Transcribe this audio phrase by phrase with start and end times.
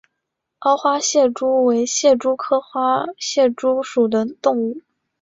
[0.61, 4.81] 凹花蟹蛛为蟹蛛科花蟹蛛属的动物。